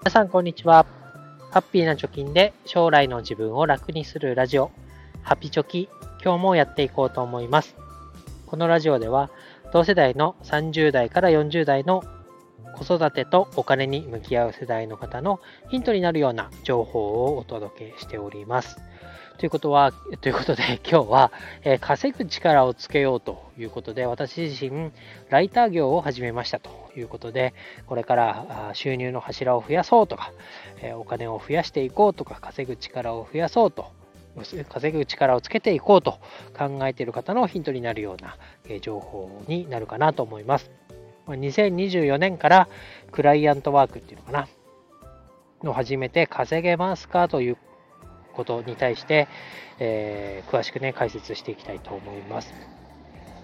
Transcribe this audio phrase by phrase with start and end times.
[0.00, 0.86] 皆さんこんにちは。
[1.50, 4.70] ハッピーな貯金で将来の自分を楽にするラジオ、
[5.22, 5.88] ハピチョキ、
[6.24, 7.74] 今日もやっていこうと思います。
[8.46, 9.28] このラジオでは、
[9.72, 12.04] 同世代の30代から40代の
[12.76, 18.78] 子育てとお金に向き合う世代の方のヒントになるような情報をお届けしております。
[19.38, 21.32] ということは、ということで今日は、
[21.64, 24.92] えー、稼ぐ力をつけようということで、私自身、
[25.28, 27.54] ライター業を始めましたということで、
[27.86, 30.32] これから収入の柱を増やそうとか、
[30.96, 33.90] お金を増やしていこうとか、稼ぐ力を増やそうと、
[34.68, 36.18] 稼ぐ力をつけていこうと
[36.56, 38.36] 考えている方のヒントになるような
[38.80, 40.70] 情報になるかなと思います。
[41.26, 42.68] 2024年から
[43.12, 44.48] クライアントワークっていうのかな、
[45.62, 47.56] の始めて稼げますかという
[48.32, 49.28] ことに対して、
[49.78, 52.54] えー、詳しくね、解説していきたいと思います。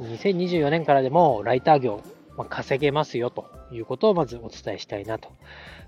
[0.00, 2.02] 2024年からでもライター業、
[2.40, 5.28] まあ、稼げますよということをまずお伝えしたいなと。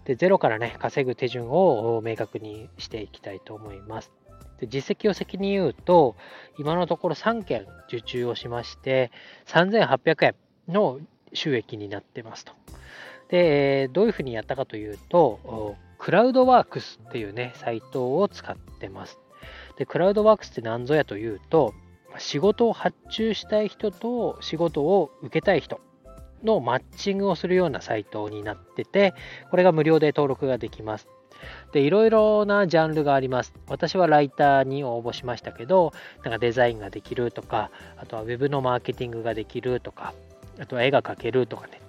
[0.04, 4.12] で、ゼロからね、稼ぐ手順を明確にしていきたいと思います。
[4.60, 6.14] で実績を先に言うと、
[6.58, 9.10] 今のところ3件受注をしまして、
[9.46, 10.34] 3800円
[10.68, 11.00] の
[11.32, 12.52] 収益になってますと。
[13.30, 19.18] で、どういうふうにやったかというと、クラウドワークスっていうね、サイトを使ってます。
[19.78, 21.72] で、クラウドワークスって何ぞやというと、
[22.18, 25.80] 仕事を発注したい人と仕事を受けたい人
[26.44, 29.14] のマッチングをするようなサイトになってて、
[29.50, 31.08] これが無料で登録ができます。
[31.72, 33.52] で、いろいろなジャンルがあります。
[33.68, 40.14] 私はライターに応募しましたけど、なんかデザインができるとか、あとは Web のマーケティングができるとか、
[40.60, 41.82] あとは絵が描けるとかね、って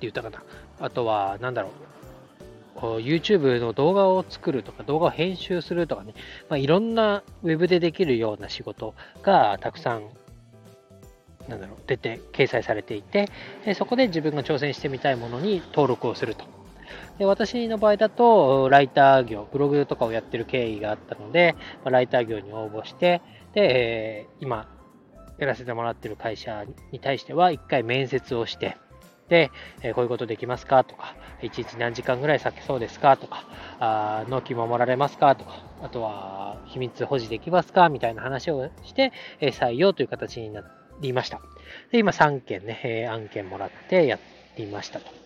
[0.00, 0.42] 言ったかな。
[0.80, 1.72] あとは、なんだろう、
[2.98, 6.14] YouTube の動画を作るとか動画を編集するとかね、
[6.48, 10.08] まあ、いろんな Web でできるような仕事がたくさん
[11.48, 13.28] なんだろう出て掲載されていて
[13.74, 16.44] そこで自分が挑戦してみたいものに登録をすると。
[17.18, 21.54] で私の場合だとライター業ブログとかをやってる経緯があったので、
[21.84, 23.22] まあ、ライター業に応募して
[23.54, 24.68] でえ今
[25.38, 28.76] やらせてもらってる会社に対しては1回面接をして
[29.32, 29.50] で、
[29.82, 33.46] えこういうことできますかとか、いちいち何時間ぐらい避けそうですかとか、
[33.80, 41.40] あ納期守られますかとか、あとは秘密保持できますかみたいな話をして、え採用という形になってりました。
[41.90, 44.18] で、今3件ね、え案件もらってや
[44.56, 45.22] りましたと。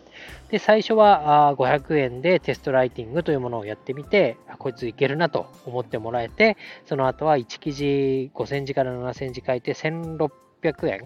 [0.50, 6.56] で、最初は500円でテストライティングというものをやってみて、こいついけるなと思ってもらえて、
[6.87, 10.31] その後は1記事5センチから7センチ書いて1600
[10.88, 11.00] 円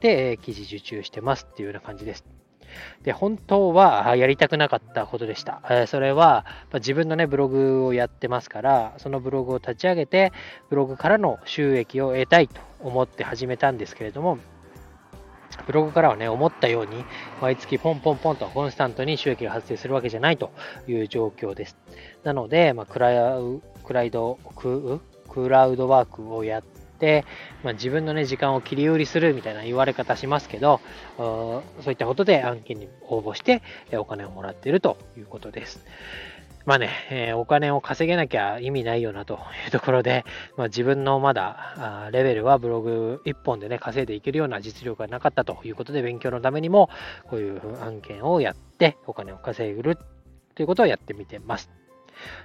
[0.00, 2.24] で、記事受注してますっていうような感じです。
[3.02, 5.62] で、本当はやりたくなかったことでした。
[5.70, 10.32] えそれはま自分のね、ブログをやってますから、そのブログを立ち上げて、
[10.70, 14.38] ブログからの収益を得たいと思って始めたんですけれども、
[15.66, 17.04] ブログからはね、思ったように、
[17.40, 20.50] 毎月ポンポンポンとコンスタントに収益が発生するわけじゃないと
[20.86, 21.76] いう状況です。
[22.22, 26.87] なので、まあ、クラウクライドク、クラウドワークをやって、
[27.62, 30.80] まあ、自分の、ね、時間を切り売りするみたいな言われ方しますけど、
[31.16, 35.84] そういったことで案件に応募してお金をもらっているということです。
[36.68, 40.26] まあね、えー、お金を稼げなきゃ意味ないよなというところで、
[40.58, 46.90] まあ、自分のまだレベルはブログ1本でね、稼いでいけるような実力がなかったということで、勉強のためにも
[47.24, 51.77] こういう案件をやってお金を稼ぐということをやってみてます。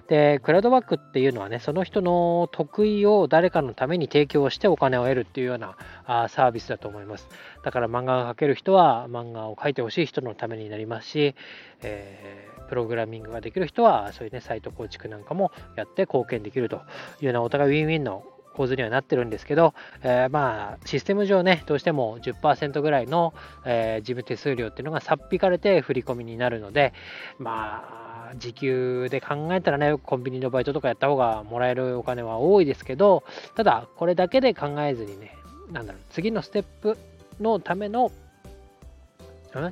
[0.08, 7.28] で、クラウドバックっていうのはね、その人の得意を誰かのために提供してお金を得るっていうようなあサービスだと思います。
[7.64, 11.36] だから漫画が描ける人は漫画を描いてほしい人のためになりますし、
[11.82, 16.80] えー、プログラミングができる人はそういうね、サイト構築なんかもやって貢献できるとい
[17.22, 18.24] うようなお互いウィンウィンの
[18.54, 19.74] 構図にはなってるんですけど、
[20.04, 23.34] えー、まあ、システム上ね、どうしても10%ぐらいの、
[23.66, 26.94] えー、事務手数料っていうのがさっ引かれて振り込みになるので、
[27.40, 33.24] まあ、時給で考えたらね、コンビニのバイトとかやった方がもらえるお金は多いですけど、
[33.56, 35.36] ただ、これだけで考えずにね、
[35.72, 36.98] なんだろう、次のステップ
[37.40, 38.12] のための、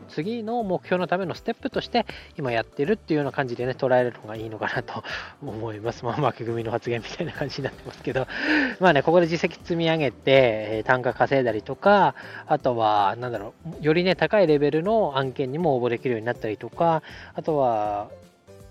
[0.09, 2.06] 次の目標のためのステップとして
[2.38, 5.04] 今やってるっていうような感じでね、捉えるのがいいのかなと
[5.42, 6.06] 思います。
[6.06, 8.27] まあ、負け組の発言みたいな感じになってますけど、
[8.80, 12.13] まあね、ここで実績積み上げて、単価稼いだりとか、
[12.45, 17.01] あとは、なんだろう、よりね、高いレベルの案件にも応募できるようになったりとか、
[17.33, 18.09] あとは、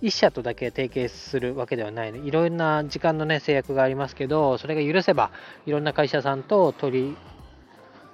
[0.03, 5.31] 1社とだけ提携するわけではないのいろんな時間の、ね、制約がありますけど、それが許せば、
[5.67, 7.17] いろんな会社さんと取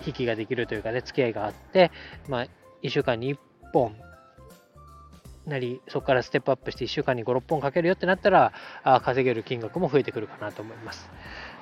[0.04, 1.92] 引ができるというかね、付き合いがあって、
[2.28, 2.46] まあ、
[2.82, 3.38] 1週間に1
[3.72, 3.94] 本
[5.46, 8.52] なり、そこからステップアップして1週間に5、6本かけるよってなったら、
[8.82, 11.08] あ稼げる金額も増えてくるかなと思います。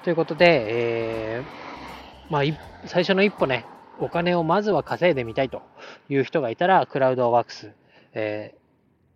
[0.05, 2.43] ということで、えー、まあ、
[2.87, 3.67] 最初の一歩ね、
[4.01, 5.63] お金をまずは稼いでみたいと
[6.09, 7.73] いう人がいたら、クラウドワークス、
[8.15, 8.64] えー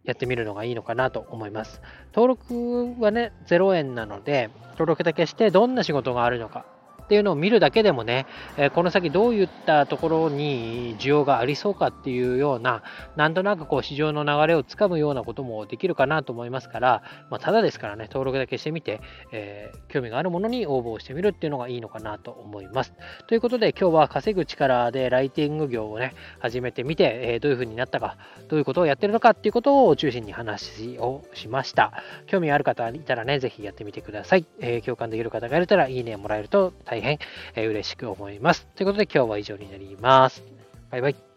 [0.08, 1.82] やってみるのがいいのかなと思います。
[2.14, 6.64] 登録はね、0円なので、登録だけしてどんな仕事があるのか
[7.08, 8.26] っていうのを見るだけでもね、
[8.58, 12.82] えこの先どういったところに需要がありそうかっていうような、
[13.16, 19.00] なんとなくこう市場の流れをつかむようなこともできるかなと思いますから、まあ、ただですからね、登録だけしてみて、
[19.32, 22.92] えー、興味があるものに応募してみるっていうのがいいのかなと思います。
[23.26, 28.18] ということで今日は稼ぐ力でライティング業をね、始めてみて、えー、どういう風になったか、
[28.48, 31.94] どういうことをやってるのかっていうことを中心に話をしました。
[32.26, 34.44] 興味ある方いたらね、ぜひやってみてください。
[34.60, 37.18] えー、共感できる方がいたらいいねもらえると大変大
[37.54, 38.66] 変、嬉しく思います。
[38.74, 40.42] ということで今日は以上になります。
[40.90, 41.27] バイバイ。